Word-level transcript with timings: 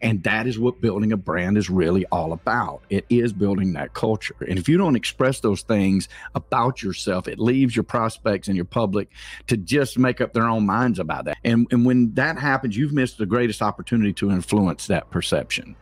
And 0.00 0.22
that 0.22 0.46
is 0.46 0.58
what 0.58 0.80
building 0.80 1.12
a 1.12 1.16
brand 1.16 1.58
is 1.58 1.68
really 1.68 2.06
all 2.06 2.32
about. 2.32 2.82
It 2.88 3.04
is 3.08 3.32
building 3.32 3.72
that 3.72 3.94
culture. 3.94 4.36
And 4.48 4.58
if 4.58 4.68
you 4.68 4.78
don't 4.78 4.94
express 4.94 5.40
those 5.40 5.62
things 5.62 6.08
about 6.34 6.82
yourself, 6.82 7.26
it 7.26 7.38
leaves 7.38 7.74
your 7.74 7.82
prospects 7.82 8.46
and 8.46 8.56
your 8.56 8.64
public 8.64 9.08
to 9.48 9.56
just 9.56 9.98
make 9.98 10.20
up 10.20 10.32
their 10.32 10.46
own 10.48 10.64
minds 10.66 11.00
about 11.00 11.24
that. 11.24 11.38
And, 11.42 11.66
and 11.72 11.84
when 11.84 12.14
that 12.14 12.38
happens, 12.38 12.76
you've 12.76 12.92
missed 12.92 13.18
the 13.18 13.26
greatest 13.26 13.60
opportunity 13.60 14.12
to 14.14 14.30
influence 14.30 14.86
that 14.86 15.10
perception. 15.10 15.74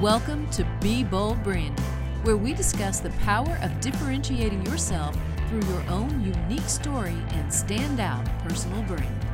Welcome 0.00 0.48
to 0.50 0.66
Be 0.80 1.04
Bold 1.04 1.42
Branding, 1.42 1.84
where 2.24 2.36
we 2.36 2.54
discuss 2.54 3.00
the 3.00 3.10
power 3.10 3.58
of 3.62 3.78
differentiating 3.80 4.64
yourself 4.66 5.16
through 5.48 5.62
your 5.68 5.82
own 5.90 6.24
unique 6.24 6.68
story 6.68 7.16
and 7.32 7.48
standout 7.50 8.26
personal 8.48 8.82
brand. 8.84 9.31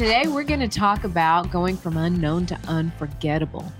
Today, 0.00 0.28
we're 0.28 0.44
going 0.44 0.60
to 0.60 0.66
talk 0.66 1.04
about 1.04 1.50
going 1.50 1.76
from 1.76 1.98
unknown 1.98 2.46
to 2.46 2.58
unforgettable. 2.66 3.70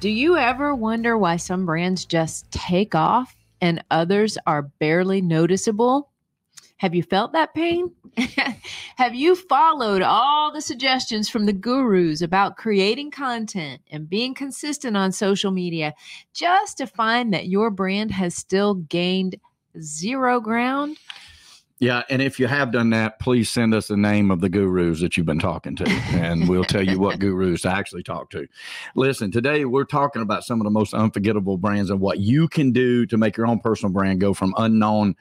Do 0.00 0.08
you 0.08 0.36
ever 0.36 0.74
wonder 0.74 1.16
why 1.16 1.36
some 1.36 1.64
brands 1.64 2.04
just 2.04 2.50
take 2.50 2.96
off 2.96 3.36
and 3.60 3.84
others 3.92 4.36
are 4.48 4.62
barely 4.62 5.20
noticeable? 5.20 6.10
Have 6.78 6.96
you 6.96 7.04
felt 7.04 7.32
that 7.34 7.54
pain? 7.54 7.92
Have 8.96 9.14
you 9.14 9.36
followed 9.36 10.02
all 10.02 10.52
the 10.52 10.60
suggestions 10.60 11.28
from 11.28 11.46
the 11.46 11.52
gurus 11.52 12.22
about 12.22 12.56
creating 12.56 13.12
content 13.12 13.82
and 13.88 14.10
being 14.10 14.34
consistent 14.34 14.96
on 14.96 15.12
social 15.12 15.52
media 15.52 15.94
just 16.34 16.78
to 16.78 16.88
find 16.88 17.32
that 17.32 17.46
your 17.46 17.70
brand 17.70 18.10
has 18.10 18.34
still 18.34 18.74
gained 18.74 19.36
zero 19.80 20.40
ground? 20.40 20.96
Yeah, 21.78 22.04
and 22.08 22.22
if 22.22 22.40
you 22.40 22.46
have 22.46 22.72
done 22.72 22.88
that, 22.90 23.18
please 23.18 23.50
send 23.50 23.74
us 23.74 23.88
the 23.88 23.98
name 23.98 24.30
of 24.30 24.40
the 24.40 24.48
gurus 24.48 25.02
that 25.02 25.16
you've 25.16 25.26
been 25.26 25.38
talking 25.38 25.76
to, 25.76 25.86
and 26.14 26.48
we'll 26.48 26.64
tell 26.64 26.82
you 26.82 26.98
what 26.98 27.18
gurus 27.18 27.62
to 27.62 27.68
actually 27.68 28.02
talk 28.02 28.30
to. 28.30 28.48
Listen, 28.94 29.30
today 29.30 29.66
we're 29.66 29.84
talking 29.84 30.22
about 30.22 30.42
some 30.42 30.58
of 30.58 30.64
the 30.64 30.70
most 30.70 30.94
unforgettable 30.94 31.58
brands 31.58 31.90
and 31.90 32.00
what 32.00 32.18
you 32.18 32.48
can 32.48 32.72
do 32.72 33.04
to 33.04 33.18
make 33.18 33.36
your 33.36 33.46
own 33.46 33.60
personal 33.60 33.92
brand 33.92 34.22
go 34.22 34.32
from 34.32 34.54
unknown 34.56 35.16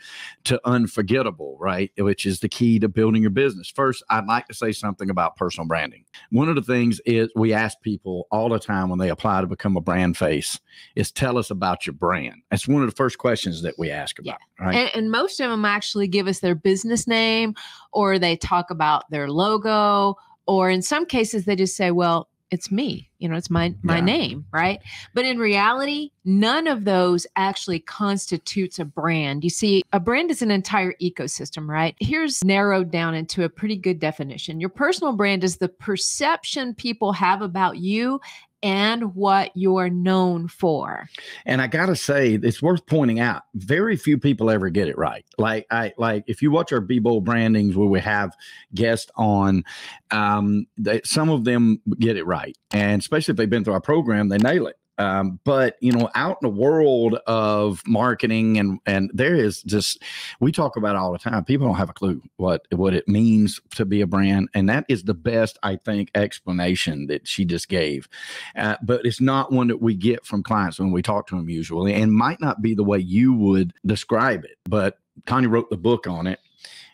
to 0.45 0.57
unforgettable, 0.63 1.57
right? 1.59 1.91
Which 1.97 2.25
is 2.25 2.39
the 2.39 2.47
key 2.47 2.79
to 2.79 2.87
building 2.87 3.21
your 3.21 3.31
business. 3.31 3.69
First, 3.69 4.01
I'd 4.09 4.25
like 4.25 4.47
to 4.47 4.53
say 4.53 4.71
something 4.71 5.09
about 5.09 5.35
personal 5.35 5.67
branding. 5.67 6.05
One 6.29 6.47
of 6.47 6.55
the 6.55 6.61
things 6.61 7.01
is 7.05 7.27
we 7.35 7.51
ask 7.51 7.81
people 7.81 8.27
all 8.31 8.47
the 8.47 8.59
time 8.59 8.87
when 8.87 8.99
they 8.99 9.09
apply 9.09 9.41
to 9.41 9.47
become 9.47 9.75
a 9.75 9.81
brand 9.81 10.15
face 10.15 10.61
is 10.95 11.11
tell 11.11 11.37
us 11.37 11.51
about 11.51 11.85
your 11.85 11.95
brand. 11.95 12.43
That's 12.49 12.65
one 12.65 12.81
of 12.81 12.89
the 12.89 12.95
first 12.95 13.17
questions 13.17 13.61
that 13.63 13.75
we 13.77 13.91
ask 13.91 14.19
about, 14.19 14.37
yeah. 14.57 14.65
right? 14.65 14.75
And, 14.75 14.89
and 14.95 15.11
most 15.11 15.41
of 15.41 15.49
them 15.49 15.65
actually 15.65 16.07
give 16.07 16.27
us 16.27 16.44
their 16.45 16.55
business 16.55 17.07
name 17.07 17.55
or 17.91 18.19
they 18.19 18.37
talk 18.37 18.69
about 18.69 19.09
their 19.09 19.29
logo 19.29 20.15
or 20.45 20.69
in 20.69 20.83
some 20.83 21.05
cases 21.05 21.45
they 21.45 21.55
just 21.55 21.75
say 21.75 21.89
well 21.89 22.29
it's 22.51 22.71
me 22.71 23.09
you 23.17 23.27
know 23.27 23.35
it's 23.35 23.49
my 23.49 23.73
my 23.81 23.95
yeah. 23.95 24.01
name 24.03 24.45
right? 24.51 24.79
But 25.15 25.25
in 25.25 25.39
reality 25.39 26.11
none 26.23 26.67
of 26.67 26.85
those 26.85 27.25
actually 27.35 27.79
constitutes 27.79 28.77
a 28.77 28.85
brand. 28.85 29.43
You 29.43 29.49
see 29.49 29.83
a 29.91 29.99
brand 29.99 30.29
is 30.29 30.43
an 30.43 30.51
entire 30.51 30.93
ecosystem 31.01 31.67
right? 31.67 31.95
Here's 31.99 32.43
narrowed 32.43 32.91
down 32.91 33.15
into 33.15 33.43
a 33.43 33.49
pretty 33.49 33.75
good 33.75 33.99
definition. 33.99 34.59
Your 34.59 34.69
personal 34.69 35.13
brand 35.13 35.43
is 35.43 35.57
the 35.57 35.69
perception 35.69 36.75
people 36.75 37.13
have 37.13 37.41
about 37.41 37.77
you 37.77 38.21
and 38.65 39.13
what 39.13 39.51
you're 39.53 39.91
known 39.91 40.47
for. 40.47 41.07
And 41.45 41.61
I 41.61 41.67
got 41.67 41.85
to 41.85 41.95
say, 41.95 42.33
it's 42.33 42.63
worth 42.63 42.83
pointing 42.87 43.19
out, 43.19 43.43
very 43.53 43.95
few 43.95 44.17
people 44.17 44.49
ever 44.49 44.71
get 44.71 44.87
it 44.87 44.97
right. 44.97 45.23
Like 45.37 45.67
I 45.69 45.93
like 45.99 46.23
if 46.25 46.41
you 46.41 46.49
watch 46.49 46.73
our 46.73 46.81
Be 46.81 46.97
Bold 46.97 47.25
brandings 47.25 47.75
where 47.75 47.87
we 47.87 47.99
have 47.99 48.35
guests 48.73 49.11
on, 49.15 49.63
um, 50.09 50.65
they, 50.79 51.01
some 51.03 51.29
of 51.29 51.43
them 51.43 51.79
get 51.99 52.17
it 52.17 52.25
right, 52.25 52.57
and 52.71 52.99
especially 52.99 53.33
if 53.33 53.37
they've 53.37 53.49
been 53.49 53.63
through 53.63 53.73
our 53.73 53.81
program, 53.81 54.29
they 54.29 54.39
nail 54.39 54.65
it. 54.65 54.77
Um, 54.97 55.39
but 55.43 55.75
you 55.81 55.91
know, 55.91 56.09
out 56.15 56.37
in 56.41 56.49
the 56.49 56.55
world 56.55 57.15
of 57.27 57.81
marketing 57.85 58.57
and 58.57 58.79
and 58.85 59.11
there 59.13 59.35
is 59.35 59.61
just 59.63 60.01
we 60.39 60.51
talk 60.51 60.77
about 60.77 60.95
all 60.95 61.11
the 61.11 61.17
time. 61.17 61.43
People 61.43 61.67
don't 61.67 61.75
have 61.75 61.89
a 61.89 61.93
clue 61.93 62.21
what 62.37 62.67
what 62.71 62.93
it 62.93 63.07
means 63.07 63.59
to 63.75 63.85
be 63.85 64.01
a 64.01 64.07
brand, 64.07 64.49
and 64.53 64.69
that 64.69 64.85
is 64.87 65.03
the 65.03 65.13
best 65.13 65.57
I 65.63 65.77
think 65.77 66.11
explanation 66.15 67.07
that 67.07 67.27
she 67.27 67.45
just 67.45 67.67
gave. 67.69 68.07
Uh, 68.55 68.77
but 68.83 69.05
it's 69.05 69.21
not 69.21 69.51
one 69.51 69.67
that 69.67 69.81
we 69.81 69.95
get 69.95 70.25
from 70.25 70.43
clients 70.43 70.79
when 70.79 70.91
we 70.91 71.01
talk 71.01 71.27
to 71.27 71.35
them 71.35 71.49
usually, 71.49 71.93
and 71.93 72.13
might 72.13 72.39
not 72.39 72.61
be 72.61 72.73
the 72.73 72.83
way 72.83 72.99
you 72.99 73.33
would 73.33 73.73
describe 73.85 74.45
it. 74.45 74.57
But 74.65 74.99
Tanya 75.25 75.49
wrote 75.49 75.69
the 75.69 75.77
book 75.77 76.07
on 76.07 76.27
it 76.27 76.39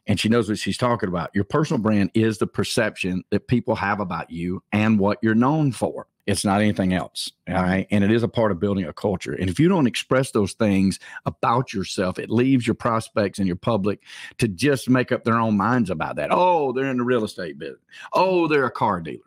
and 0.08 0.20
she 0.20 0.30
knows 0.30 0.50
what 0.50 0.58
she's 0.58 0.78
talking 0.78 1.10
about. 1.10 1.30
Your 1.34 1.44
personal 1.44 1.82
brand 1.82 2.12
is 2.14 2.38
the 2.38 2.48
perception 2.48 3.24
that 3.30 3.48
people 3.48 3.76
have 3.76 4.00
about 4.00 4.32
you 4.32 4.64
and 4.72 5.00
what 5.00 5.20
you're 5.22 5.36
known 5.36 5.72
for. 5.72 6.08
It's 6.28 6.46
not 6.46 6.62
anything 6.62 6.94
else. 6.94 7.32
All 7.50 7.56
right. 7.56 7.88
And 7.90 8.04
it 8.04 8.12
is 8.12 8.24
a 8.24 8.28
part 8.28 8.52
of 8.52 8.60
building 8.60 8.86
a 8.86 8.94
culture. 8.94 9.34
And 9.34 9.50
if 9.50 9.60
you 9.60 9.68
don't 9.68 9.88
express 9.88 10.32
those 10.32 10.54
things 10.54 11.00
about 11.26 11.74
yourself, 11.74 12.20
it 12.20 12.30
leaves 12.30 12.68
your 12.68 12.76
prospects 12.76 13.40
and 13.40 13.48
your 13.48 13.56
public 13.56 14.02
to 14.38 14.48
just 14.48 14.90
make 14.90 15.12
up 15.12 15.24
their 15.24 15.40
own 15.40 15.58
minds 15.58 15.90
about 15.90 16.18
that. 16.18 16.30
Oh, 16.32 16.72
they're 16.72 16.86
in 16.86 16.98
the 16.98 17.04
real 17.04 17.24
estate 17.24 17.58
business. 17.58 17.82
Oh, 18.14 18.48
they're 18.48 18.66
a 18.66 18.72
car 18.72 19.02
dealer. 19.02 19.20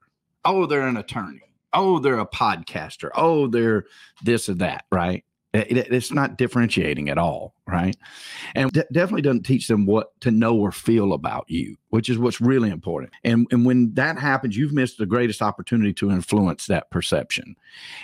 Oh, 0.45 0.67
they're 0.67 0.87
an 0.87 0.97
attorney. 0.97 1.41
Oh, 1.73 1.99
they're 1.99 2.21
a 2.21 2.27
podcaster. 2.27 3.11
Oh, 3.15 3.49
they're 3.49 3.87
this 4.23 4.49
or 4.49 4.55
that. 4.55 4.85
Right. 4.93 5.25
It, 5.53 5.77
it, 5.77 5.93
it's 5.93 6.13
not 6.13 6.37
differentiating 6.37 7.09
at 7.09 7.19
all, 7.19 7.55
right? 7.75 7.97
And 8.55 8.73
d- 8.73 8.83
definitely 8.93 9.23
doesn't 9.23 9.43
teach 9.43 9.69
them 9.69 9.87
what 9.87 10.19
to 10.21 10.31
know 10.31 10.57
or 10.57 10.73
feel 10.73 11.13
about 11.13 11.45
you, 11.49 11.77
which 11.91 12.09
is 12.09 12.19
what's 12.19 12.41
really 12.41 12.71
important. 12.71 13.13
And 13.23 13.47
and 13.51 13.67
when 13.67 13.93
that 13.95 14.19
happens, 14.19 14.57
you've 14.57 14.73
missed 14.73 14.99
the 14.99 15.07
greatest 15.07 15.43
opportunity 15.43 15.93
to 15.95 16.11
influence 16.11 16.67
that 16.67 16.91
perception. 16.91 17.57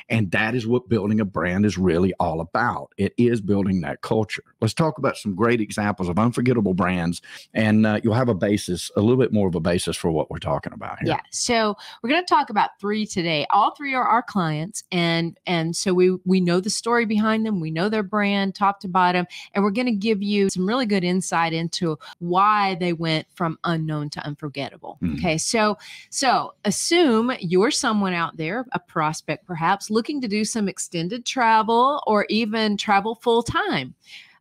And 0.09 0.31
that 0.33 0.55
is 0.55 0.67
what 0.67 0.89
building 0.89 1.21
a 1.21 1.25
brand 1.25 1.65
is 1.65 1.79
really 1.79 2.13
all 2.21 2.41
about. 2.41 2.93
It 2.99 3.15
is 3.17 3.41
building 3.41 3.81
that 3.83 4.03
culture. 4.03 4.45
Let's 4.61 4.75
talk 4.75 4.99
about 4.99 5.17
some 5.17 5.35
great 5.35 5.61
examples 5.61 6.09
of 6.09 6.19
unforgettable 6.19 6.75
brands, 6.75 7.23
and 7.55 7.87
uh, 7.87 8.01
you'll 8.03 8.15
have 8.15 8.29
a 8.29 8.35
basis, 8.35 8.91
a 8.97 9.01
little 9.01 9.17
bit 9.17 9.33
more 9.33 9.49
of 9.49 9.55
a 9.55 9.61
basis 9.61 9.97
for 9.97 10.11
what 10.11 10.31
we're 10.31 10.39
talking 10.39 10.73
about 10.73 10.99
here. 11.01 11.15
Yeah. 11.15 11.21
So 11.31 11.77
we're 12.03 12.11
going 12.11 12.25
to 12.25 12.29
talk 12.35 12.51
about 12.51 12.71
three 12.81 13.07
today. 13.07 13.47
All 13.51 13.75
three 13.75 13.95
are 13.95 14.05
our 14.05 14.23
clients, 14.23 14.85
and 14.93 15.39
and 15.47 15.75
so 15.75 15.95
we 15.95 16.19
we 16.25 16.41
know 16.41 16.61
the 16.61 16.71
story 16.71 17.07
behind 17.07 17.31
behind 17.31 17.47
them. 17.47 17.61
We 17.61 17.71
know 17.71 17.89
their 17.89 18.03
brand 18.03 18.55
top 18.55 18.81
to 18.81 18.89
bottom. 18.89 19.27
And 19.55 19.60
we're 19.63 19.71
going 19.71 19.87
to 19.87 19.93
give 19.93 20.23
you 20.23 20.49
some 20.51 20.67
really 20.67 20.87
good 20.87 21.05
insight 21.05 21.53
into 21.53 21.99
why 22.19 22.77
they 22.77 22.93
went 22.93 23.27
from 23.35 23.59
unknown 23.65 24.11
to 24.11 24.27
unforgettable. 24.27 24.99
Mm. 25.03 25.19
Okay. 25.19 25.39
So, 25.39 25.79
so 26.11 26.55
assume 26.65 27.33
you're 27.41 27.71
someone 27.71 28.13
out 28.13 28.37
there, 28.37 28.67
a 28.73 28.79
prospect 28.79 29.47
perhaps, 29.47 29.91
looking 29.91 30.21
to 30.21 30.29
do 30.29 30.45
some 30.45 30.69
extended 30.69 31.25
travel 31.25 32.03
or 32.07 32.27
even 32.29 32.77
travel 32.77 33.17
full 33.17 33.43
time. 33.43 33.95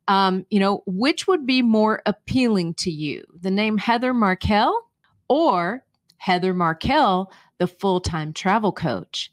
Um, 0.08 0.46
you 0.50 0.60
know, 0.60 0.82
which 0.88 1.28
would 1.28 1.46
be 1.46 1.62
more 1.62 2.02
appealing 2.08 2.74
to 2.76 2.92
you? 2.92 3.24
The 3.42 3.52
name 3.52 3.78
Heather 3.78 4.14
Markel 4.14 4.90
or 5.28 5.84
Heather 6.18 6.54
Markel, 6.54 7.32
the 7.60 7.68
full 7.68 8.02
time 8.02 8.34
travel 8.34 8.72
coach? 8.72 9.32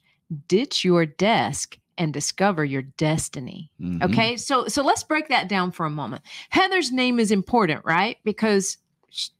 Ditch 0.48 0.84
your 0.84 1.06
desk 1.06 1.78
and 1.98 2.12
discover 2.12 2.64
your 2.64 2.82
destiny. 2.82 3.70
Mm-hmm. 3.80 4.02
Okay? 4.04 4.36
So 4.36 4.68
so 4.68 4.82
let's 4.82 5.02
break 5.02 5.28
that 5.28 5.48
down 5.48 5.72
for 5.72 5.86
a 5.86 5.90
moment. 5.90 6.22
Heather's 6.50 6.92
name 6.92 7.18
is 7.18 7.30
important, 7.30 7.84
right? 7.84 8.18
Because 8.24 8.78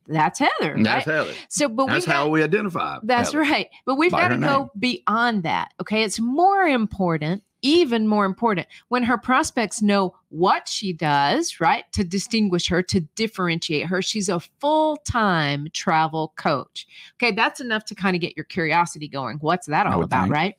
that's 0.07 0.39
Heather. 0.39 0.77
That's 0.83 1.07
right? 1.07 1.17
Heather. 1.17 1.33
So, 1.49 1.69
but 1.69 1.87
that's 1.87 2.07
how 2.07 2.29
we 2.29 2.43
identify. 2.43 2.99
That's 3.03 3.33
Heather. 3.33 3.41
right. 3.41 3.69
But 3.85 3.97
we've 3.97 4.11
got 4.11 4.29
to 4.29 4.39
go 4.39 4.71
beyond 4.79 5.43
that. 5.43 5.73
Okay, 5.81 6.03
it's 6.03 6.21
more 6.21 6.63
important, 6.63 7.43
even 7.63 8.07
more 8.07 8.25
important, 8.25 8.69
when 8.89 9.03
her 9.03 9.19
prospects 9.19 9.83
know 9.83 10.15
what 10.29 10.69
she 10.69 10.93
does, 10.93 11.61
right, 11.61 11.85
to 11.93 12.05
distinguish 12.05 12.69
her, 12.69 12.83
to 12.85 13.01
differentiate 13.17 13.87
her. 13.87 14.01
She's 14.01 14.29
a 14.29 14.41
full 14.61 14.97
time 14.99 15.69
travel 15.73 16.33
coach. 16.37 16.87
Okay, 17.21 17.33
that's 17.33 17.61
enough 17.61 17.85
to 17.87 17.95
kind 17.95 18.15
of 18.15 18.23
get 18.23 18.37
your 18.37 18.45
curiosity 18.45 19.09
going. 19.09 19.39
What's 19.41 19.67
that 19.67 19.87
all 19.87 20.03
about, 20.03 20.25
think. 20.25 20.35
right? 20.35 20.55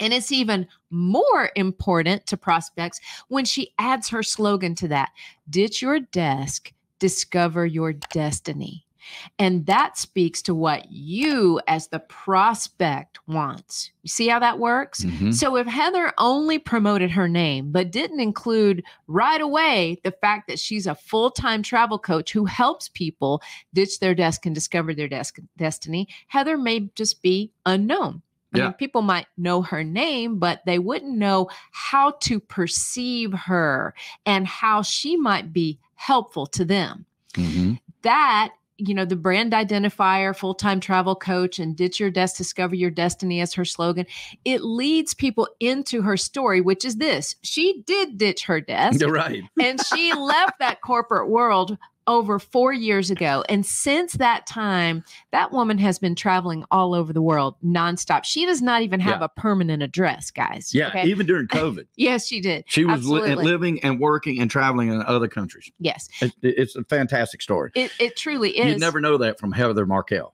And 0.00 0.12
it's 0.12 0.32
even 0.32 0.66
more 0.90 1.50
important 1.56 2.26
to 2.26 2.36
prospects 2.36 3.00
when 3.28 3.44
she 3.44 3.72
adds 3.78 4.08
her 4.08 4.22
slogan 4.22 4.74
to 4.76 4.88
that 4.88 5.10
ditch 5.48 5.82
your 5.82 6.00
desk, 6.00 6.72
discover 6.98 7.66
your 7.66 7.92
destiny. 7.92 8.84
And 9.38 9.66
that 9.66 9.98
speaks 9.98 10.42
to 10.42 10.54
what 10.54 10.90
you, 10.90 11.60
as 11.66 11.88
the 11.88 11.98
prospect, 12.00 13.18
wants. 13.26 13.90
You 14.02 14.08
see 14.08 14.28
how 14.28 14.38
that 14.38 14.58
works? 14.58 15.04
Mm-hmm. 15.04 15.32
So, 15.32 15.56
if 15.56 15.66
Heather 15.66 16.12
only 16.18 16.58
promoted 16.58 17.10
her 17.10 17.28
name, 17.28 17.70
but 17.72 17.90
didn't 17.90 18.20
include 18.20 18.84
right 19.06 19.40
away 19.40 19.98
the 20.04 20.12
fact 20.12 20.48
that 20.48 20.58
she's 20.58 20.86
a 20.86 20.94
full 20.94 21.30
time 21.30 21.62
travel 21.62 21.98
coach 21.98 22.32
who 22.32 22.44
helps 22.44 22.88
people 22.88 23.42
ditch 23.72 24.00
their 24.00 24.14
desk 24.14 24.46
and 24.46 24.54
discover 24.54 24.94
their 24.94 25.08
desk 25.08 25.38
destiny, 25.56 26.08
Heather 26.28 26.56
may 26.56 26.90
just 26.94 27.22
be 27.22 27.52
unknown. 27.66 28.22
I 28.54 28.58
yeah. 28.58 28.64
mean, 28.64 28.72
people 28.74 29.02
might 29.02 29.26
know 29.36 29.62
her 29.62 29.82
name, 29.82 30.38
but 30.38 30.60
they 30.64 30.78
wouldn't 30.78 31.16
know 31.16 31.48
how 31.72 32.12
to 32.22 32.40
perceive 32.40 33.32
her 33.32 33.94
and 34.24 34.46
how 34.46 34.82
she 34.82 35.16
might 35.16 35.52
be 35.52 35.78
helpful 35.94 36.46
to 36.48 36.64
them. 36.64 37.06
Mm-hmm. 37.34 37.74
That 38.02 38.52
you 38.76 38.92
know, 38.92 39.04
the 39.04 39.16
brand 39.16 39.52
identifier, 39.52 40.36
full 40.36 40.54
time 40.54 40.80
travel 40.80 41.14
coach, 41.14 41.58
and 41.58 41.76
ditch 41.76 42.00
your 42.00 42.10
desk, 42.10 42.36
discover 42.36 42.74
your 42.74 42.90
destiny 42.90 43.40
as 43.40 43.54
her 43.54 43.64
slogan. 43.64 44.06
It 44.44 44.62
leads 44.62 45.14
people 45.14 45.48
into 45.60 46.02
her 46.02 46.16
story, 46.16 46.60
which 46.60 46.84
is 46.84 46.96
this 46.96 47.36
she 47.42 47.82
did 47.86 48.18
ditch 48.18 48.44
her 48.44 48.60
desk. 48.60 49.00
You're 49.00 49.12
right. 49.12 49.42
and 49.60 49.80
she 49.86 50.12
left 50.12 50.58
that 50.58 50.80
corporate 50.80 51.28
world 51.28 51.78
over 52.06 52.38
four 52.38 52.72
years 52.72 53.10
ago. 53.10 53.44
And 53.48 53.64
since 53.64 54.14
that 54.14 54.46
time, 54.46 55.04
that 55.32 55.52
woman 55.52 55.78
has 55.78 55.98
been 55.98 56.14
traveling 56.14 56.64
all 56.70 56.94
over 56.94 57.12
the 57.12 57.22
world 57.22 57.54
nonstop. 57.64 58.24
She 58.24 58.44
does 58.44 58.60
not 58.60 58.82
even 58.82 59.00
have 59.00 59.20
Yeah. 59.20 59.24
a 59.26 59.28
permanent 59.28 59.82
address, 59.82 60.30
guys. 60.30 60.74
Yeah, 60.74 60.88
okay? 60.88 61.04
even 61.04 61.26
during 61.26 61.46
COVID, 61.48 61.86
yes, 61.96 62.26
she 62.26 62.40
did. 62.40 62.64
she 62.66 62.84
was 62.84 63.06
li- 63.08 63.34
living 63.34 63.80
and 63.82 63.98
working 64.00 64.40
and 64.40 64.50
traveling 64.50 64.88
in 64.92 65.02
other 65.02 65.28
countries. 65.28 65.70
Yes, 65.78 66.08
It, 66.20 66.32
it's 66.42 66.76
a 66.76 66.84
fantastic 66.84 67.40
story. 67.40 67.70
it, 67.74 67.90
it 67.98 68.16
truly 68.16 68.50
is. 68.58 68.66
You'd 68.72 68.80
never 68.80 69.00
know 69.00 69.16
that 69.18 69.38
from 69.38 69.52
Heather 69.52 69.86
Markel. 69.86 70.33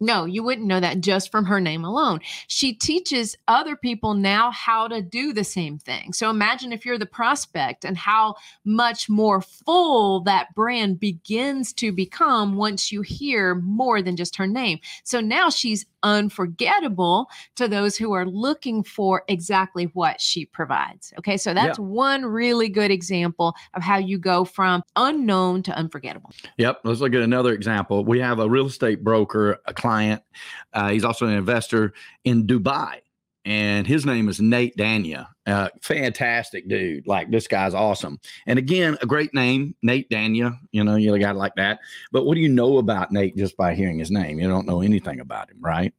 No, 0.00 0.24
you 0.24 0.44
wouldn't 0.44 0.66
know 0.66 0.78
that 0.78 1.00
just 1.00 1.30
from 1.32 1.44
her 1.46 1.60
name 1.60 1.84
alone. 1.84 2.20
She 2.46 2.72
teaches 2.72 3.36
other 3.48 3.74
people 3.74 4.14
now 4.14 4.52
how 4.52 4.86
to 4.86 5.02
do 5.02 5.32
the 5.32 5.42
same 5.42 5.78
thing. 5.78 6.12
So 6.12 6.30
imagine 6.30 6.72
if 6.72 6.86
you're 6.86 6.98
the 6.98 7.06
prospect 7.06 7.84
and 7.84 7.96
how 7.96 8.36
much 8.64 9.08
more 9.08 9.40
full 9.40 10.20
that 10.20 10.54
brand 10.54 11.00
begins 11.00 11.72
to 11.74 11.90
become 11.90 12.56
once 12.56 12.92
you 12.92 13.02
hear 13.02 13.56
more 13.56 14.00
than 14.00 14.16
just 14.16 14.36
her 14.36 14.46
name. 14.46 14.78
So 15.02 15.20
now 15.20 15.50
she's 15.50 15.84
unforgettable 16.04 17.28
to 17.56 17.66
those 17.66 17.96
who 17.96 18.12
are 18.12 18.24
looking 18.24 18.84
for 18.84 19.24
exactly 19.26 19.86
what 19.94 20.20
she 20.20 20.46
provides. 20.46 21.12
Okay, 21.18 21.36
so 21.36 21.52
that's 21.52 21.76
one 21.76 22.24
really 22.24 22.68
good 22.68 22.92
example 22.92 23.52
of 23.74 23.82
how 23.82 23.98
you 23.98 24.16
go 24.16 24.44
from 24.44 24.84
unknown 24.94 25.64
to 25.64 25.72
unforgettable. 25.72 26.30
Yep. 26.56 26.82
Let's 26.84 27.00
look 27.00 27.14
at 27.14 27.22
another 27.22 27.52
example. 27.52 28.04
We 28.04 28.20
have 28.20 28.38
a 28.38 28.48
real 28.48 28.66
estate 28.66 29.02
broker, 29.02 29.58
a 29.66 29.74
client. 29.74 29.87
Uh, 30.72 30.88
he's 30.90 31.04
also 31.04 31.26
an 31.26 31.34
investor 31.34 31.92
in 32.24 32.46
Dubai. 32.46 33.00
And 33.44 33.86
his 33.86 34.04
name 34.04 34.28
is 34.28 34.40
Nate 34.40 34.76
Dania. 34.76 35.26
Uh, 35.46 35.70
fantastic 35.80 36.68
dude. 36.68 37.06
Like 37.06 37.30
this 37.30 37.48
guy's 37.48 37.72
awesome. 37.72 38.20
And 38.46 38.58
again, 38.58 38.98
a 39.00 39.06
great 39.06 39.32
name, 39.32 39.74
Nate 39.82 40.10
Dania. 40.10 40.58
You 40.70 40.84
know, 40.84 40.96
you 40.96 41.18
got 41.18 41.36
like 41.36 41.54
that. 41.56 41.78
But 42.12 42.26
what 42.26 42.34
do 42.34 42.42
you 42.42 42.48
know 42.50 42.76
about 42.76 43.10
Nate 43.10 43.36
just 43.38 43.56
by 43.56 43.74
hearing 43.74 43.98
his 43.98 44.10
name? 44.10 44.38
You 44.38 44.48
don't 44.48 44.66
know 44.66 44.82
anything 44.82 45.20
about 45.20 45.50
him, 45.50 45.56
right? 45.60 45.94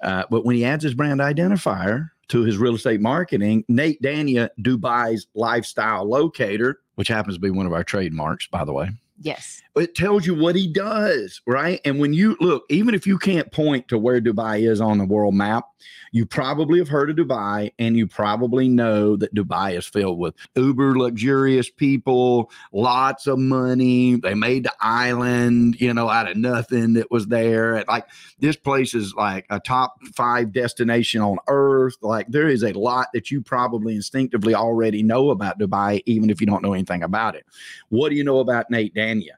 Uh, 0.00 0.24
but 0.30 0.44
when 0.44 0.54
he 0.54 0.64
adds 0.64 0.84
his 0.84 0.94
brand 0.94 1.18
identifier 1.18 2.10
to 2.28 2.42
his 2.42 2.56
real 2.56 2.76
estate 2.76 3.00
marketing, 3.00 3.64
Nate 3.68 4.00
Dania, 4.00 4.50
Dubai's 4.60 5.26
lifestyle 5.34 6.04
locator, 6.08 6.82
which 6.94 7.08
happens 7.08 7.34
to 7.34 7.40
be 7.40 7.50
one 7.50 7.66
of 7.66 7.72
our 7.72 7.82
trademarks, 7.82 8.46
by 8.46 8.64
the 8.64 8.72
way 8.72 8.90
Yes. 9.22 9.62
it 9.76 9.94
tells 9.94 10.26
you 10.26 10.34
what 10.34 10.54
he 10.54 10.70
does, 10.70 11.40
right? 11.46 11.80
And 11.84 11.98
when 11.98 12.12
you 12.12 12.36
look, 12.40 12.64
even 12.68 12.94
if 12.94 13.06
you 13.06 13.18
can't 13.18 13.50
point 13.52 13.88
to 13.88 13.98
where 13.98 14.20
Dubai 14.20 14.68
is 14.68 14.80
on 14.80 14.98
the 14.98 15.04
world 15.06 15.34
map, 15.34 15.64
you 16.12 16.26
probably 16.26 16.78
have 16.78 16.88
heard 16.88 17.08
of 17.08 17.16
Dubai 17.16 17.72
and 17.78 17.96
you 17.96 18.06
probably 18.06 18.68
know 18.68 19.16
that 19.16 19.34
Dubai 19.34 19.76
is 19.78 19.86
filled 19.86 20.18
with 20.18 20.34
uber 20.54 20.96
luxurious 20.98 21.70
people, 21.70 22.50
lots 22.72 23.26
of 23.26 23.38
money. 23.38 24.16
They 24.16 24.34
made 24.34 24.64
the 24.64 24.74
island, 24.80 25.80
you 25.80 25.92
know, 25.94 26.10
out 26.10 26.30
of 26.30 26.36
nothing 26.36 26.92
that 26.94 27.10
was 27.10 27.28
there. 27.28 27.82
Like 27.88 28.06
this 28.38 28.56
place 28.56 28.94
is 28.94 29.14
like 29.14 29.46
a 29.48 29.58
top 29.58 29.94
five 30.14 30.52
destination 30.52 31.22
on 31.22 31.38
earth. 31.48 31.96
Like 32.02 32.28
there 32.28 32.48
is 32.48 32.62
a 32.62 32.72
lot 32.72 33.08
that 33.14 33.30
you 33.30 33.40
probably 33.40 33.96
instinctively 33.96 34.54
already 34.54 35.02
know 35.02 35.30
about 35.30 35.58
Dubai, 35.58 36.02
even 36.04 36.28
if 36.28 36.42
you 36.42 36.46
don't 36.46 36.62
know 36.62 36.74
anything 36.74 37.02
about 37.02 37.36
it. 37.36 37.46
What 37.88 38.10
do 38.10 38.16
you 38.16 38.24
know 38.24 38.40
about 38.40 38.70
Nate 38.70 38.94
Dania? 39.20 39.32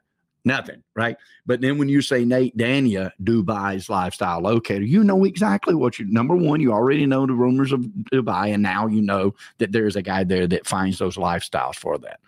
Nothing, 0.47 0.83
right? 0.95 1.17
But 1.47 1.61
then 1.61 1.79
when 1.79 1.89
you 1.89 2.03
say 2.03 2.23
Nate 2.23 2.55
Dania, 2.55 3.09
Dubai's 3.23 3.89
lifestyle 3.89 4.41
locator, 4.41 4.83
you 4.83 5.03
know 5.03 5.23
exactly 5.23 5.73
what 5.73 5.97
you 5.97 6.05
number 6.05 6.35
one, 6.35 6.61
you 6.61 6.71
already 6.71 7.07
know 7.07 7.25
the 7.25 7.33
rumors 7.33 7.71
of 7.71 7.79
Dubai, 8.11 8.53
and 8.53 8.61
now 8.61 8.85
you 8.85 9.01
know 9.01 9.33
that 9.57 9.71
there's 9.71 9.95
a 9.95 10.03
guy 10.03 10.23
there 10.23 10.45
that 10.45 10.67
finds 10.67 10.99
those 10.99 11.17
lifestyles 11.17 11.75
for 11.75 11.97
that. 11.97 12.19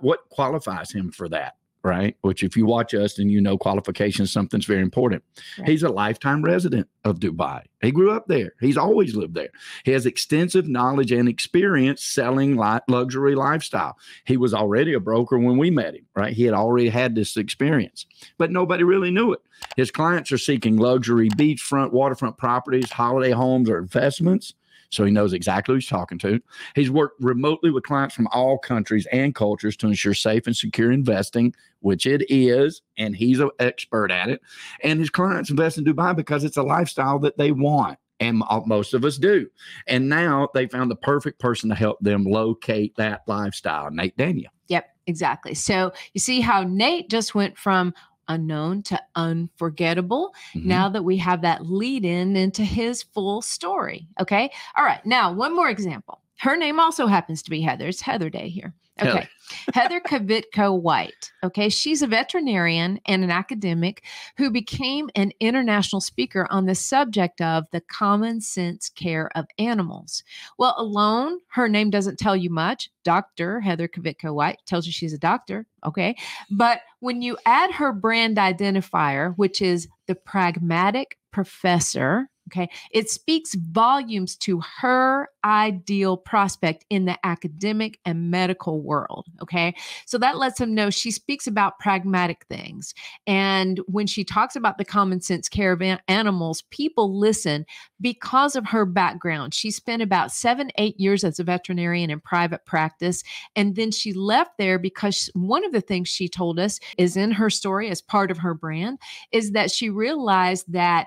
What 0.00 0.28
qualifies 0.28 0.90
him 0.90 1.12
for 1.12 1.28
that? 1.28 1.54
Right. 1.84 2.16
Which, 2.20 2.44
if 2.44 2.56
you 2.56 2.64
watch 2.64 2.94
us 2.94 3.18
and 3.18 3.30
you 3.30 3.40
know 3.40 3.58
qualifications, 3.58 4.30
something's 4.30 4.66
very 4.66 4.82
important. 4.82 5.24
Right. 5.58 5.68
He's 5.68 5.82
a 5.82 5.88
lifetime 5.88 6.42
resident 6.42 6.88
of 7.04 7.18
Dubai. 7.18 7.62
He 7.80 7.90
grew 7.90 8.12
up 8.12 8.28
there. 8.28 8.52
He's 8.60 8.76
always 8.76 9.16
lived 9.16 9.34
there. 9.34 9.48
He 9.84 9.90
has 9.90 10.06
extensive 10.06 10.68
knowledge 10.68 11.10
and 11.10 11.28
experience 11.28 12.04
selling 12.04 12.56
li- 12.56 12.78
luxury 12.86 13.34
lifestyle. 13.34 13.98
He 14.24 14.36
was 14.36 14.54
already 14.54 14.92
a 14.92 15.00
broker 15.00 15.38
when 15.38 15.58
we 15.58 15.70
met 15.70 15.96
him, 15.96 16.06
right? 16.14 16.32
He 16.32 16.44
had 16.44 16.54
already 16.54 16.88
had 16.88 17.16
this 17.16 17.36
experience, 17.36 18.06
but 18.38 18.52
nobody 18.52 18.84
really 18.84 19.10
knew 19.10 19.32
it. 19.32 19.40
His 19.76 19.90
clients 19.90 20.30
are 20.30 20.38
seeking 20.38 20.76
luxury 20.76 21.30
beachfront, 21.30 21.92
waterfront 21.92 22.38
properties, 22.38 22.92
holiday 22.92 23.32
homes, 23.32 23.68
or 23.68 23.78
investments. 23.78 24.54
So 24.92 25.04
he 25.04 25.10
knows 25.10 25.32
exactly 25.32 25.72
who 25.72 25.76
he's 25.78 25.88
talking 25.88 26.18
to. 26.18 26.38
He's 26.76 26.90
worked 26.90 27.20
remotely 27.20 27.70
with 27.70 27.82
clients 27.82 28.14
from 28.14 28.28
all 28.30 28.58
countries 28.58 29.06
and 29.10 29.34
cultures 29.34 29.76
to 29.78 29.88
ensure 29.88 30.14
safe 30.14 30.46
and 30.46 30.54
secure 30.56 30.92
investing, 30.92 31.54
which 31.80 32.06
it 32.06 32.22
is, 32.28 32.82
and 32.98 33.16
he's 33.16 33.40
an 33.40 33.50
expert 33.58 34.10
at 34.10 34.28
it. 34.28 34.42
And 34.84 35.00
his 35.00 35.08
clients 35.08 35.48
invest 35.48 35.78
in 35.78 35.84
Dubai 35.84 36.14
because 36.14 36.44
it's 36.44 36.58
a 36.58 36.62
lifestyle 36.62 37.18
that 37.20 37.38
they 37.38 37.52
want. 37.52 37.98
And 38.20 38.42
most 38.66 38.94
of 38.94 39.04
us 39.04 39.16
do. 39.16 39.48
And 39.88 40.08
now 40.08 40.48
they 40.54 40.68
found 40.68 40.90
the 40.90 40.96
perfect 40.96 41.40
person 41.40 41.70
to 41.70 41.74
help 41.74 41.98
them 42.00 42.22
locate 42.22 42.94
that 42.96 43.22
lifestyle, 43.26 43.90
Nate 43.90 44.16
Daniel. 44.16 44.52
Yep, 44.68 44.84
exactly. 45.08 45.54
So 45.54 45.92
you 46.12 46.20
see 46.20 46.40
how 46.40 46.62
Nate 46.62 47.10
just 47.10 47.34
went 47.34 47.58
from 47.58 47.92
unknown 48.28 48.82
to 48.84 49.00
unforgettable. 49.14 50.34
Mhm. 50.54 50.64
Now 50.64 50.88
that 50.88 51.04
we 51.04 51.16
have 51.18 51.42
that 51.42 51.66
lead 51.66 52.04
in 52.04 52.36
into 52.36 52.64
his 52.64 53.02
full 53.02 53.42
story. 53.42 54.06
Okay. 54.20 54.50
All 54.76 54.84
right. 54.84 55.04
Now, 55.04 55.32
one 55.32 55.54
more 55.54 55.68
example. 55.68 56.20
Her 56.38 56.56
name 56.56 56.80
also 56.80 57.06
happens 57.06 57.42
to 57.42 57.50
be 57.50 57.60
Heather. 57.60 57.88
It's 57.88 58.00
Heather 58.00 58.30
Day 58.30 58.48
here. 58.48 58.74
Okay. 59.08 59.28
Heather 59.74 60.00
Kavitko 60.00 60.80
White. 60.80 61.30
Okay. 61.44 61.68
She's 61.68 62.02
a 62.02 62.06
veterinarian 62.06 63.00
and 63.06 63.22
an 63.22 63.30
academic 63.30 64.02
who 64.36 64.50
became 64.50 65.10
an 65.14 65.32
international 65.40 66.00
speaker 66.00 66.46
on 66.50 66.66
the 66.66 66.74
subject 66.74 67.40
of 67.40 67.64
the 67.70 67.80
common 67.80 68.40
sense 68.40 68.88
care 68.88 69.30
of 69.36 69.46
animals. 69.58 70.22
Well, 70.58 70.74
alone, 70.78 71.38
her 71.50 71.68
name 71.68 71.90
doesn't 71.90 72.18
tell 72.18 72.36
you 72.36 72.50
much. 72.50 72.88
Dr. 73.04 73.60
Heather 73.60 73.88
Kavitko 73.88 74.34
White 74.34 74.58
tells 74.66 74.86
you 74.86 74.92
she's 74.92 75.12
a 75.12 75.18
doctor. 75.18 75.66
Okay. 75.84 76.16
But 76.50 76.80
when 77.00 77.20
you 77.22 77.36
add 77.44 77.72
her 77.72 77.92
brand 77.92 78.36
identifier, 78.36 79.34
which 79.36 79.60
is 79.60 79.88
the 80.06 80.14
pragmatic 80.14 81.18
professor, 81.32 82.28
okay, 82.48 82.68
it 82.90 83.08
speaks 83.08 83.54
volumes 83.54 84.36
to 84.36 84.60
her 84.80 85.28
ideal 85.44 86.16
prospect 86.16 86.84
in 86.90 87.04
the 87.04 87.18
academic 87.24 87.98
and 88.04 88.30
medical 88.30 88.82
world. 88.82 89.26
Okay. 89.42 89.74
So 90.06 90.18
that 90.18 90.38
lets 90.38 90.58
them 90.58 90.74
know 90.74 90.90
she 90.90 91.10
speaks 91.10 91.46
about 91.46 91.78
pragmatic 91.78 92.44
things. 92.48 92.94
And 93.26 93.80
when 93.86 94.06
she 94.06 94.24
talks 94.24 94.56
about 94.56 94.78
the 94.78 94.84
common 94.84 95.20
sense 95.20 95.48
care 95.48 95.72
of 95.72 95.82
an- 95.82 96.00
animals, 96.08 96.62
people 96.70 97.18
listen 97.18 97.64
because 98.00 98.56
of 98.56 98.66
her 98.66 98.84
background. 98.84 99.54
She 99.54 99.70
spent 99.70 100.02
about 100.02 100.32
seven, 100.32 100.70
eight 100.76 100.98
years 100.98 101.24
as 101.24 101.38
a 101.38 101.44
veterinarian 101.44 102.10
in 102.10 102.20
private 102.20 102.64
practice. 102.66 103.22
And 103.56 103.76
then 103.76 103.90
she 103.90 104.12
left 104.12 104.58
there 104.58 104.78
because 104.78 105.30
one 105.34 105.64
of 105.64 105.72
the 105.72 105.80
things 105.80 106.08
she 106.08 106.28
told 106.28 106.58
us 106.58 106.78
is 106.98 107.16
in 107.16 107.30
her 107.32 107.50
story 107.50 107.90
as 107.90 108.02
part 108.02 108.30
of 108.30 108.38
her 108.38 108.54
brand 108.54 108.98
is 109.30 109.52
that 109.52 109.70
she 109.70 109.88
realized 109.90 110.72
that 110.72 111.06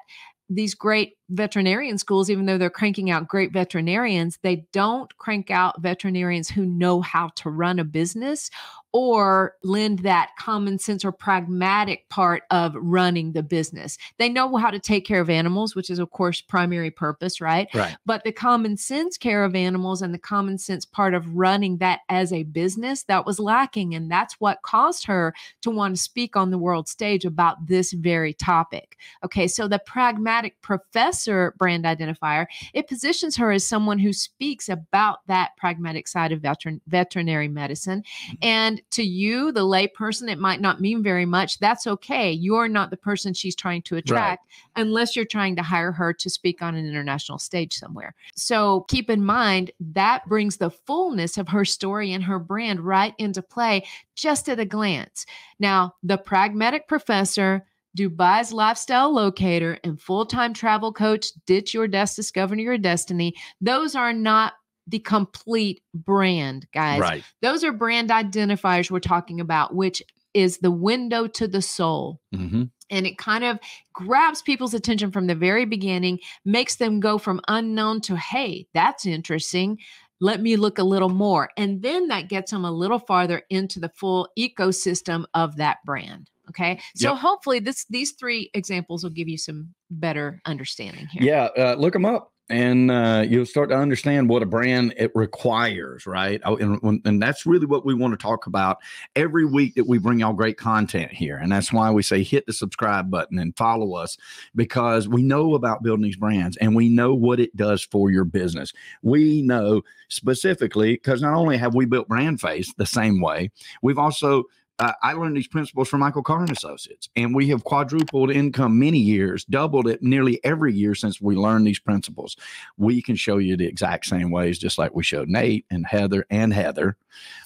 these 0.49 0.75
great 0.75 1.13
veterinarian 1.29 1.97
schools, 1.97 2.29
even 2.29 2.45
though 2.45 2.57
they're 2.57 2.69
cranking 2.69 3.09
out 3.09 3.27
great 3.27 3.51
veterinarians, 3.51 4.37
they 4.43 4.67
don't 4.71 5.15
crank 5.17 5.49
out 5.49 5.81
veterinarians 5.81 6.49
who 6.49 6.65
know 6.65 7.01
how 7.01 7.29
to 7.35 7.49
run 7.49 7.79
a 7.79 7.83
business 7.83 8.49
or 8.97 9.55
lend 9.61 9.99
that 9.99 10.29
common 10.39 10.79
sense 10.79 11.03
or 11.03 11.11
pragmatic 11.11 12.07
part 12.07 12.43
of 12.49 12.73
running 12.77 13.33
the 13.33 13.43
business. 13.43 13.97
They 14.19 14.29
know 14.29 14.55
how 14.55 14.71
to 14.71 14.79
take 14.79 15.05
care 15.05 15.19
of 15.19 15.29
animals, 15.29 15.75
which 15.75 15.89
is, 15.89 15.99
of 15.99 16.11
course, 16.11 16.39
primary 16.39 16.91
purpose, 16.91 17.41
right? 17.41 17.67
Right. 17.73 17.97
But 18.05 18.23
the 18.23 18.31
common 18.31 18.77
sense 18.77 19.17
care 19.17 19.43
of 19.43 19.53
animals 19.53 20.01
and 20.01 20.13
the 20.13 20.17
common 20.17 20.57
sense 20.57 20.85
part 20.85 21.13
of 21.13 21.27
running 21.35 21.79
that 21.79 21.99
as 22.07 22.31
a 22.31 22.43
business 22.43 23.03
that 23.03 23.25
was 23.25 23.37
lacking. 23.37 23.95
And 23.95 24.09
that's 24.09 24.35
what 24.39 24.61
caused 24.61 25.05
her 25.07 25.33
to 25.63 25.69
want 25.69 25.97
to 25.97 26.01
speak 26.01 26.37
on 26.37 26.49
the 26.49 26.57
world 26.57 26.87
stage 26.87 27.25
about 27.25 27.67
this 27.67 27.91
very 27.91 28.33
topic. 28.33 28.97
Okay, 29.25 29.49
so 29.49 29.67
the 29.67 29.79
pragmatic 29.79 30.61
professor 30.61 31.53
brand 31.57 31.83
identifier, 31.83 32.45
it 32.73 32.87
positions 32.87 33.35
her 33.35 33.51
as 33.51 33.67
someone 33.67 33.99
who 33.99 34.13
speaks 34.13 34.69
about 34.69 35.17
that 35.27 35.49
pragmatic 35.57 36.07
side 36.07 36.31
of 36.31 36.39
veterin- 36.39 36.79
veterinary 36.87 37.49
medicine. 37.49 38.01
Mm-hmm. 38.01 38.35
And 38.41 38.81
to 38.91 39.03
you, 39.03 39.51
the 39.51 39.61
layperson, 39.61 40.31
it 40.31 40.39
might 40.39 40.61
not 40.61 40.79
mean 40.79 41.03
very 41.03 41.25
much. 41.25 41.59
That's 41.59 41.85
okay. 41.85 42.31
You're 42.31 42.67
not 42.67 42.89
the 42.89 42.97
person 42.97 43.33
she's 43.33 43.55
trying 43.55 43.81
to 43.83 43.97
attract 43.97 44.47
unless 44.75 45.15
you're 45.15 45.25
trying 45.25 45.55
to 45.57 45.63
hire 45.63 45.91
her 45.91 46.13
to 46.13 46.29
speak 46.29 46.61
on 46.61 46.75
an 46.75 46.87
international 46.87 47.37
stage 47.37 47.73
somewhere. 47.73 48.15
So 48.35 48.85
keep 48.87 49.09
in 49.09 49.25
mind 49.25 49.71
that 49.79 50.25
brings 50.27 50.57
the 50.57 50.69
fullness 50.69 51.37
of 51.37 51.49
her 51.49 51.65
story 51.65 52.13
and 52.13 52.23
her 52.23 52.39
brand 52.39 52.79
right 52.79 53.13
into 53.17 53.41
play 53.41 53.85
just 54.15 54.47
at 54.49 54.59
a 54.59 54.65
glance. 54.65 55.25
Now, 55.59 55.95
the 56.03 56.17
pragmatic 56.17 56.87
professor, 56.87 57.65
Dubai's 57.97 58.51
lifestyle 58.51 59.13
locator 59.13 59.79
and 59.83 60.01
full 60.01 60.25
time 60.25 60.53
travel 60.53 60.91
coach, 60.91 61.27
Ditch 61.45 61.73
Your 61.73 61.87
Desk, 61.87 62.15
Discover 62.15 62.55
Your 62.55 62.77
Destiny. 62.77 63.33
Those 63.61 63.95
are 63.95 64.13
not 64.13 64.53
the 64.87 64.99
complete 64.99 65.81
brand, 65.93 66.67
guys. 66.73 66.99
Right. 66.99 67.23
Those 67.41 67.63
are 67.63 67.71
brand 67.71 68.09
identifiers 68.09 68.91
we're 68.91 68.99
talking 68.99 69.39
about, 69.39 69.73
which 69.73 70.03
is 70.33 70.57
the 70.59 70.71
window 70.71 71.27
to 71.27 71.47
the 71.47 71.61
soul. 71.61 72.19
hmm 72.33 72.63
And 72.89 73.07
it 73.07 73.17
kind 73.17 73.43
of 73.43 73.57
grabs 73.93 74.41
people's 74.41 74.73
attention 74.73 75.11
from 75.11 75.27
the 75.27 75.35
very 75.35 75.65
beginning, 75.65 76.19
makes 76.43 76.75
them 76.75 76.99
go 76.99 77.17
from 77.17 77.41
unknown 77.47 78.01
to, 78.01 78.15
hey, 78.17 78.67
that's 78.73 79.05
interesting. 79.05 79.79
Let 80.21 80.41
me 80.41 80.55
look 80.55 80.77
a 80.77 80.83
little 80.83 81.09
more. 81.09 81.49
And 81.57 81.81
then 81.81 82.07
that 82.09 82.29
gets 82.29 82.51
them 82.51 82.63
a 82.63 82.71
little 82.71 82.99
farther 82.99 83.43
into 83.49 83.79
the 83.79 83.89
full 83.89 84.29
ecosystem 84.37 85.25
of 85.33 85.57
that 85.57 85.77
brand. 85.85 86.29
Okay. 86.49 86.79
So 86.95 87.11
Yep. 87.13 87.19
hopefully 87.21 87.59
this 87.59 87.85
these 87.89 88.11
three 88.11 88.51
examples 88.53 89.03
will 89.03 89.09
give 89.11 89.27
you 89.27 89.37
some 89.37 89.73
better 89.89 90.41
understanding 90.45 91.07
here. 91.07 91.23
Yeah, 91.23 91.45
uh, 91.57 91.75
look 91.75 91.93
them 91.93 92.05
up, 92.05 92.31
and 92.49 92.91
uh, 92.91 93.23
you'll 93.27 93.45
start 93.45 93.69
to 93.69 93.75
understand 93.75 94.29
what 94.29 94.43
a 94.43 94.45
brand 94.45 94.93
it 94.97 95.11
requires, 95.15 96.05
right? 96.05 96.39
Oh, 96.45 96.57
and, 96.57 97.01
and 97.05 97.21
that's 97.21 97.45
really 97.45 97.65
what 97.65 97.85
we 97.85 97.93
want 97.95 98.13
to 98.13 98.23
talk 98.23 98.45
about 98.45 98.77
every 99.15 99.45
week 99.45 99.75
that 99.75 99.87
we 99.87 99.97
bring 99.97 100.19
y'all 100.19 100.33
great 100.33 100.57
content 100.57 101.11
here, 101.11 101.37
and 101.37 101.51
that's 101.51 101.73
why 101.73 101.89
we 101.89 102.03
say 102.03 102.23
hit 102.23 102.45
the 102.45 102.53
subscribe 102.53 103.09
button 103.09 103.39
and 103.39 103.57
follow 103.57 103.95
us 103.95 104.17
because 104.55 105.07
we 105.07 105.23
know 105.23 105.55
about 105.55 105.81
building 105.81 106.03
these 106.03 106.17
brands 106.17 106.57
and 106.57 106.75
we 106.75 106.89
know 106.89 107.15
what 107.15 107.39
it 107.39 107.55
does 107.55 107.83
for 107.83 108.11
your 108.11 108.25
business. 108.25 108.71
We 109.01 109.41
know 109.41 109.81
specifically 110.09 110.93
because 110.93 111.21
not 111.21 111.33
only 111.33 111.57
have 111.57 111.73
we 111.73 111.85
built 111.85 112.07
Brand 112.07 112.39
Face 112.39 112.71
the 112.73 112.85
same 112.85 113.21
way, 113.21 113.49
we've 113.81 113.97
also 113.97 114.43
uh, 114.79 114.91
I 115.01 115.13
learned 115.13 115.37
these 115.37 115.47
principles 115.47 115.87
from 115.87 116.01
Michael 116.01 116.23
Carr 116.23 116.41
and 116.41 116.51
Associates, 116.51 117.09
and 117.15 117.33
we 117.33 117.47
have 117.47 117.63
quadrupled 117.63 118.31
income 118.31 118.77
many 118.77 118.99
years, 118.99 119.45
doubled 119.45 119.87
it 119.87 120.03
nearly 120.03 120.43
every 120.43 120.73
year 120.73 120.95
since 120.95 121.21
we 121.21 121.35
learned 121.35 121.65
these 121.65 121.79
principles. 121.79 122.35
We 122.77 123.01
can 123.01 123.15
show 123.15 123.37
you 123.37 123.55
the 123.55 123.65
exact 123.65 124.05
same 124.05 124.31
ways, 124.31 124.59
just 124.59 124.77
like 124.77 124.93
we 124.93 125.03
showed 125.03 125.29
Nate 125.29 125.65
and 125.71 125.85
Heather 125.85 126.25
and 126.29 126.53
Heather 126.53 126.97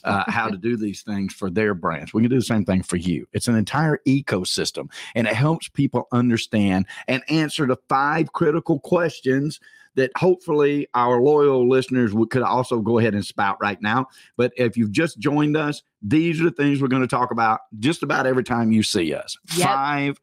uh, 0.04 0.24
how 0.28 0.48
to 0.48 0.58
do 0.58 0.76
these 0.76 1.04
things 1.04 1.34
for 1.34 1.52
their 1.52 1.76
brands. 1.76 2.14
We 2.14 2.24
can 2.24 2.32
do 2.32 2.40
the 2.40 2.44
same 2.46 2.66
thing 2.66 2.82
for 2.82 2.98
you. 2.98 3.28
It's 3.34 3.48
an 3.48 3.56
entire 3.56 4.00
ecosystem, 4.08 4.90
and 5.14 5.28
it 5.28 5.34
helps 5.34 5.68
people 5.70 6.08
understand 6.12 6.88
and 7.08 7.22
answer 7.30 7.68
the 7.68 7.78
five 7.88 8.34
critical 8.34 8.80
questions 8.80 9.60
that 10.00 10.12
hopefully 10.18 10.88
our 10.94 11.22
loyal 11.22 11.68
listeners 11.68 12.14
would, 12.14 12.30
could 12.30 12.42
also 12.42 12.80
go 12.80 12.98
ahead 12.98 13.14
and 13.14 13.26
spout 13.26 13.58
right 13.62 13.82
now. 13.82 14.08
But 14.38 14.54
if 14.56 14.78
you've 14.78 14.92
just 14.92 15.20
joined 15.20 15.58
us, 15.58 15.84
these 16.02 16.40
are 16.40 16.46
the 16.46 16.52
things 16.52 16.82
we're 16.82 16.88
going 16.88 17.02
to 17.02 17.08
talk 17.08 17.32
about 17.32 17.60
just 17.80 18.02
about 18.02 18.26
every 18.26 18.44
time 18.44 18.72
you 18.72 18.82
see 18.82 19.14
us. 19.14 19.38
Yep. 19.56 19.68
Five 19.68 20.22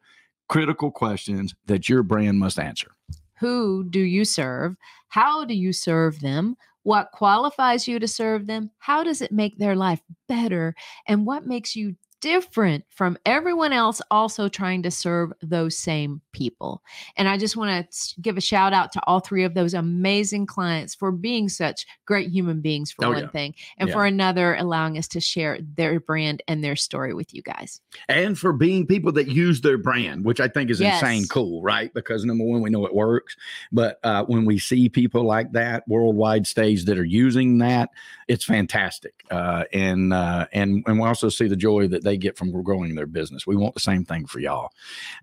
critical 0.49 0.91
questions 0.91 1.53
that 1.67 1.87
your 1.87 2.03
brand 2.03 2.39
must 2.39 2.59
answer. 2.59 2.91
Who 3.39 3.83
do 3.89 3.99
you 3.99 4.25
serve? 4.25 4.75
How 5.09 5.45
do 5.45 5.53
you 5.53 5.71
serve 5.71 6.19
them? 6.21 6.57
What 6.83 7.11
qualifies 7.11 7.87
you 7.87 7.99
to 7.99 8.07
serve 8.07 8.47
them? 8.47 8.71
How 8.79 9.03
does 9.03 9.21
it 9.21 9.31
make 9.31 9.57
their 9.57 9.75
life 9.75 10.01
better? 10.27 10.73
And 11.05 11.25
what 11.25 11.45
makes 11.45 11.75
you 11.75 11.95
different 12.21 12.83
from 12.89 13.17
everyone 13.25 13.73
else 13.73 14.01
also 14.11 14.47
trying 14.49 14.83
to 14.83 14.91
serve 14.91 15.31
those 15.41 15.77
same 15.77 16.21
people? 16.31 16.81
And 17.15 17.27
I 17.27 17.37
just 17.37 17.55
want 17.57 17.91
to 17.91 18.21
give 18.21 18.37
a 18.37 18.41
shout 18.41 18.73
out 18.73 18.91
to 18.93 19.01
all 19.07 19.19
three 19.19 19.43
of 19.43 19.53
those 19.53 19.73
amazing 19.73 20.45
clients 20.45 20.95
for 20.95 21.11
being 21.11 21.49
such 21.49 21.85
great 22.05 22.29
human 22.29 22.61
beings, 22.61 22.91
for 22.91 23.05
Oh, 23.05 23.11
one 23.11 23.23
yeah. 23.23 23.29
thing, 23.29 23.55
and 23.77 23.89
Yeah. 23.89 23.93
for 23.93 24.05
another, 24.05 24.55
allowing 24.55 24.97
us 24.97 25.07
to 25.09 25.19
share 25.19 25.59
their 25.75 25.99
brand 25.99 26.41
and 26.47 26.63
their 26.63 26.75
story 26.75 27.13
with 27.13 27.33
you 27.33 27.41
guys. 27.41 27.81
and 28.09 28.37
for 28.37 28.53
being 28.53 28.85
people 28.85 29.11
that 29.11 29.27
use 29.27 29.61
their 29.61 29.77
brand, 29.77 30.23
which 30.23 30.39
I 30.39 30.47
think 30.47 30.69
is 30.69 30.81
insane 30.81 31.25
cool, 31.29 31.61
right? 31.61 31.93
Because 31.93 32.23
number 32.25 32.43
one, 32.43 32.61
we 32.61 32.69
know 32.69 32.85
it 32.85 32.93
works, 32.93 33.35
but 33.71 33.99
uh, 34.03 34.23
when 34.25 34.45
we 34.45 34.59
see 34.59 34.87
people 34.89 35.23
like 35.23 35.51
that 35.53 35.87
worldwide 35.87 36.45
stage 36.45 36.85
that 36.85 36.97
are 36.97 37.03
using 37.05 37.57
that, 37.59 37.89
it's 38.27 38.43
fantastic. 38.45 39.13
Uh, 39.31 39.63
and 39.73 40.13
uh, 40.13 40.47
and 40.53 40.83
and 40.87 40.99
we 40.99 41.07
also 41.07 41.29
see 41.29 41.47
the 41.47 41.55
joy 41.55 41.87
that 41.87 42.03
they 42.07 42.17
get 42.17 42.37
from 42.37 42.51
growing 42.63 42.95
their 42.95 43.05
business. 43.05 43.45
We 43.45 43.55
want 43.55 43.73
the 43.73 43.81
same 43.81 44.05
thing 44.05 44.25
for 44.25 44.39
y'all. 44.39 44.71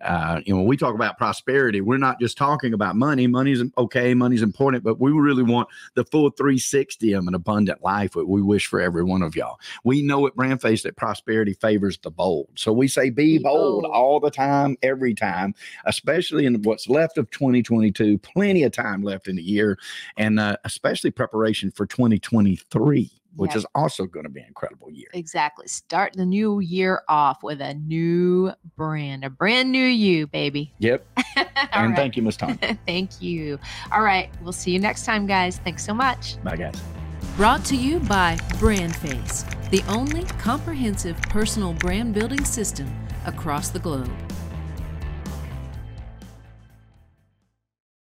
Uh, 0.02 0.40
you 0.44 0.52
know, 0.52 0.58
when 0.58 0.68
we 0.68 0.76
talk 0.76 0.94
about 0.94 1.16
prosperity, 1.16 1.80
we're 1.80 1.96
not 1.96 2.20
just 2.20 2.36
talking 2.36 2.74
about 2.74 2.94
money. 2.96 3.26
Money's 3.26 3.62
okay, 3.78 4.14
money's 4.14 4.42
important, 4.42 4.84
but 4.84 5.00
we 5.00 5.12
really 5.12 5.42
want 5.42 5.68
the 5.94 6.04
full 6.04 6.30
360 6.30 7.12
of 7.14 7.26
an 7.26 7.34
abundant 7.34 7.82
life 7.82 8.12
that 8.12 8.26
we 8.26 8.42
wish 8.42 8.66
for 8.66 8.80
every 8.80 9.02
one 9.02 9.22
of 9.22 9.34
y'all. 9.34 9.58
We 9.84 10.02
know 10.02 10.26
at 10.26 10.36
Brandface 10.36 10.82
that 10.82 10.96
prosperity 10.96 11.54
favors 11.54 11.98
the 11.98 12.10
bold. 12.10 12.48
So 12.56 12.72
we 12.72 12.86
say 12.88 13.10
be, 13.10 13.38
Be 13.38 13.44
bold, 13.44 13.82
bold. 13.84 13.94
all 13.94 14.20
the 14.20 14.30
time, 14.30 14.76
every 14.82 15.14
time, 15.14 15.54
especially 15.86 16.44
in 16.46 16.62
what's 16.62 16.88
left 16.88 17.18
of 17.18 17.30
2022. 17.30 18.18
Plenty 18.18 18.62
of 18.64 18.72
time 18.72 19.02
left 19.02 19.28
in 19.28 19.36
the 19.36 19.42
year, 19.42 19.78
and 20.16 20.38
uh, 20.38 20.56
especially 20.64 21.10
preparation 21.10 21.70
for 21.70 21.86
2023, 21.86 23.10
which 23.36 23.52
Yeah. 23.52 23.58
is 23.58 23.66
also 23.74 24.04
going 24.06 24.24
to 24.24 24.30
be 24.30 24.40
an 24.40 24.46
incredible 24.46 24.90
year. 24.90 25.08
Exactly. 25.14 25.66
Start 25.66 26.12
the 26.14 26.24
new 26.26 26.60
year 26.60 27.02
off 27.08 27.42
with 27.42 27.60
a 27.60 27.74
new 27.74 28.52
brand, 28.76 29.24
a 29.24 29.30
brand 29.30 29.70
new 29.72 29.84
you, 29.84 30.26
baby. 30.26 30.72
Yep. 30.78 31.06
And 31.72 31.88
right. 31.90 31.96
thank 31.96 32.16
you, 32.16 32.22
Miss 32.22 32.36
Tom. 32.36 32.56
Thank 32.86 33.20
you. 33.20 33.58
All 33.90 34.02
right. 34.02 34.30
We'll 34.42 34.52
see 34.52 34.70
you 34.70 34.78
next 34.78 35.04
time, 35.04 35.26
guys. 35.26 35.58
Thanks 35.58 35.84
so 35.84 35.92
much. 35.92 36.40
Bye, 36.44 36.56
guys. 36.56 36.74
Brought 37.36 37.64
to 37.66 37.76
you 37.76 37.98
by 38.00 38.36
BrandFace, 38.60 39.70
the 39.70 39.82
only 39.88 40.22
comprehensive 40.38 41.20
personal 41.22 41.72
brand 41.74 42.14
building 42.14 42.44
system 42.44 42.88
across 43.26 43.70
the 43.70 43.80
globe. 43.80 44.10